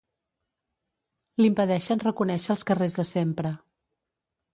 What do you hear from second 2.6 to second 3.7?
carrers de sempre.